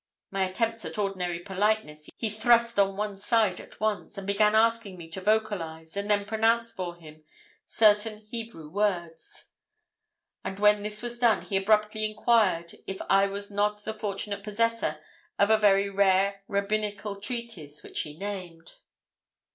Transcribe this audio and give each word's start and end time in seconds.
My 0.31 0.49
attempts 0.49 0.83
at 0.83 0.97
ordinary 0.97 1.37
politeness 1.41 2.09
he 2.17 2.27
thrust 2.31 2.79
on 2.79 2.97
one 2.97 3.15
side 3.15 3.59
at 3.59 3.79
once, 3.79 4.17
and 4.17 4.25
began 4.25 4.55
asking 4.55 4.97
me 4.97 5.07
to 5.09 5.21
vocalise, 5.21 5.95
and 5.95 6.09
then 6.09 6.25
pronounce 6.25 6.73
for 6.73 6.95
him, 6.95 7.23
certain 7.67 8.17
Hebrew 8.21 8.67
words; 8.67 9.49
and 10.43 10.57
when 10.57 10.81
this 10.81 11.03
was 11.03 11.19
done 11.19 11.43
he 11.43 11.55
abruptly 11.55 12.03
inquired 12.03 12.73
if 12.87 12.99
I 13.11 13.27
was 13.27 13.51
not 13.51 13.83
the 13.83 13.93
fortunate 13.93 14.41
possessor 14.43 14.99
of 15.37 15.51
a 15.51 15.59
very 15.59 15.87
rare 15.87 16.41
Rabbinical 16.47 17.21
Treatise, 17.21 17.83
which 17.83 17.99
he 17.99 18.17
named. 18.17 18.77